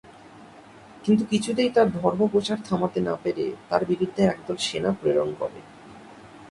কিন্তু 1.05 1.23
কিছুতেই 1.25 1.69
তার 1.69 1.87
ধর্ম 1.91 2.21
প্রচার 2.27 2.57
থামাতে 2.65 2.99
না 3.01 3.13
পেরে 3.23 3.45
তার 3.69 3.81
বিরুদ্ধে 3.85 4.21
একদল 4.23 4.57
সেনা 4.67 4.91
প্রেরণ 4.91 5.29
করে। 5.39 5.59